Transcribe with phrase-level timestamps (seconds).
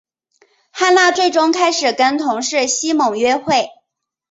[0.71, 3.69] 汉娜最终开始跟同事西蒙约会。